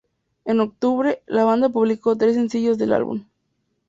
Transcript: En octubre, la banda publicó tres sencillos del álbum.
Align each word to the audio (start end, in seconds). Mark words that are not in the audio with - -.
En 0.45 0.61
octubre, 0.61 1.21
la 1.27 1.43
banda 1.43 1.69
publicó 1.69 2.15
tres 2.17 2.33
sencillos 2.33 2.79
del 2.79 2.93
álbum. 2.93 3.23